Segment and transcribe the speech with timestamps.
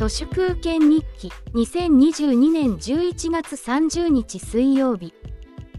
[0.00, 5.12] 都市空権日記2022年11月30日水曜日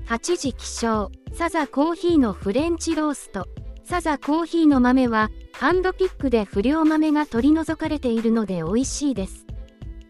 [0.05, 1.09] 8時起床。
[1.33, 3.47] サザコーヒーのフレンチロースト。
[3.83, 9.47] サザコーヒーの豆はハンドピックで不良豆が取り除かれているので美味しいです。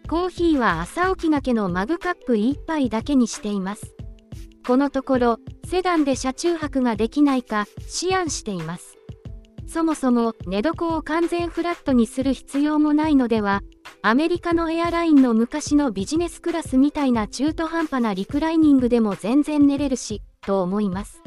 [0.10, 3.96] コーヒーは朝起きがけのマグカップ1杯だけにしています。
[4.68, 7.66] このところセダンで車中泊ができないか
[8.04, 8.98] 思案しています。
[9.68, 13.62] そもそも寝床を完全フラットにする必要もないのでは
[14.04, 21.22] アメリカのエアラインの昔のビジネスクラスみたいな中途半端なリクライニングでも全然寝れるしと思います。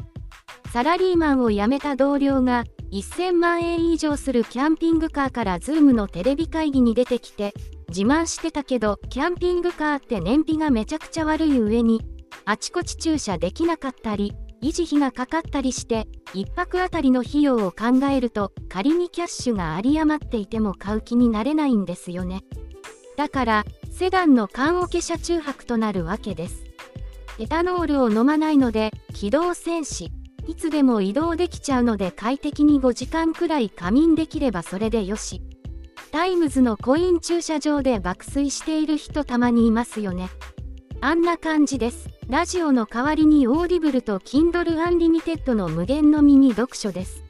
[0.73, 7.53] サラリーマンを辞めた同僚が1000万円以上するキャンピングカーからズームのテレビ会議に出てきて
[7.87, 12.01] 自慢してたけどキャンピングカーって燃費がめちゃくちゃ悪い上に
[12.43, 14.33] あちこち駐車できなかったり
[14.65, 22.41] 維持費がかかったりして1泊あたりの費用を考えると仮にキャッシュが有り余っていても買う気になれないんですよね。
[23.15, 26.63] だからセダンの棺桶車中泊となるわけです。
[27.37, 30.09] エタノールを飲まないので起動戦士
[30.47, 35.43] いつでも移動できちゃうので快適に5時間くらい仮眠できればそれでよし。
[36.11, 40.29] タイムズのコイン駐車場で爆睡している人たまにいますよね。
[41.01, 42.14] あんな感じです。
[42.27, 47.23] ラジオの代わりに Audible と Kindle Unlimited の無限の耳読書です。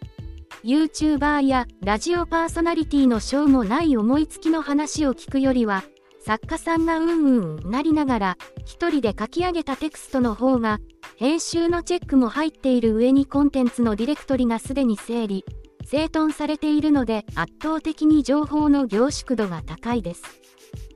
[0.63, 5.83] YouTuber やラジオパーソナリティのしょうもない思いつきの話を聞くよりは、
[6.21, 10.79] 作家さんがうんうんなりながら、一人で書き上げたテクストの方が、
[11.17, 15.43] 編集のチェックも入っている上にコンテンツのディレクトリがすでに整理、
[15.83, 20.23] 整頓されているので圧倒的に情報の凝縮度が高いです。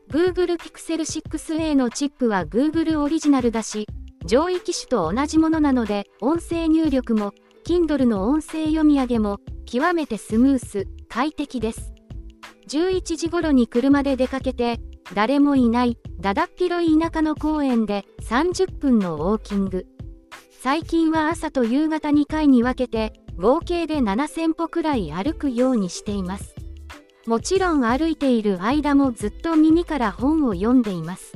[0.10, 3.88] Google Pixel 6a のチップは Google オリジナルだし、
[4.26, 11.94] 上位機種と同じものなので、音声入力も、Kindle の音声読み上げも、極めてスムース、快適です。
[12.70, 14.80] 11時頃に車で出かけて、
[15.14, 19.86] 誰もいない、だだっ広い田舎の公園で30分のウォーキング。
[20.60, 26.56] 最近は朝と夕方2回に分けて、合計で7000歩くらい歩くようにしています。
[27.28, 31.34] もちろん歩いている間もずっと耳から本を読んでいます。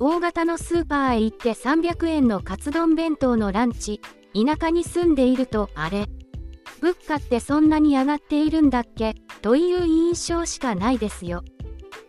[0.00, 4.00] 大型のスーパーへ行って300円のカツ丼弁当のランチ、
[4.34, 6.08] 田舎に住んでいるとあれ、
[6.80, 9.14] 物価ってそんなに上がっているんだっけ？
[9.40, 11.42] という印象しかないですよ。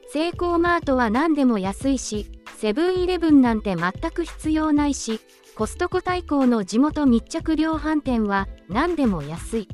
[0.09, 5.19] セイコーマートは何でも安いし、セブンイレブンなんて全く必要ないし、
[5.55, 9.67] コストコ対抗の地元密着量販店は何でも安い。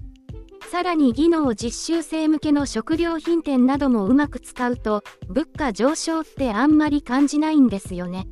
[0.71, 8.25] さらに技能実習生向けの食料品店などもうまく使うと物価上昇ってあんまり感じないんですよね。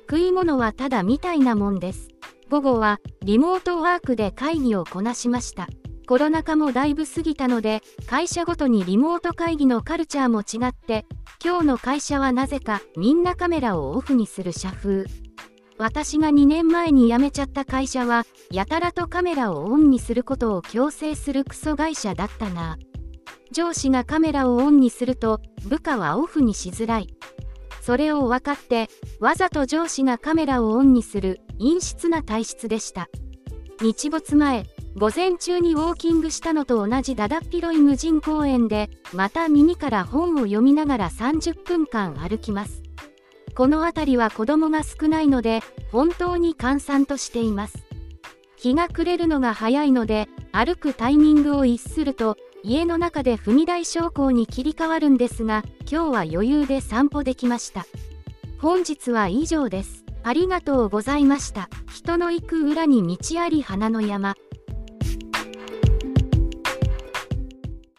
[0.00, 2.08] 食い物はただみたいなもんです。
[2.50, 5.68] 午後はリモートワークで会議をこなしました。
[6.06, 11.06] コロナ禍もだいぶ過ぎたので会社ごとにリモート会議のカルチャーも違って
[11.42, 15.06] 今日の会社はなぜかみんなカメラをオフにする社風。
[15.80, 22.76] 私が2年前に辞めちゃった会社は、やたらとカメラをオンにすることを強制するクソ会社だったな。
[23.50, 27.06] 上司がカメラをオンにすると、部下はオフにしづらい。
[27.80, 33.08] それを分かって、わざと上司がカメラをオンにする陰湿な体質でした。
[33.80, 34.66] 日没前、
[34.98, 42.79] 午前中にウォーキングしたのと同じだだっ広い無人公園で、また耳から本を読みながら30分間歩きます。
[43.60, 45.60] この辺りは子供が少ないので、
[45.92, 47.84] 本当に閑散としています。
[48.56, 57.84] 日が暮れるのが早いので、歩くタイミングを逸すると、家の中で踏み台昇降に切り替わるんですが、今日は余裕で散歩できました。
[58.58, 60.06] 本日は以上です。
[60.22, 61.68] ありがとうございました。
[61.92, 64.36] 人の行く裏に道あり花の山。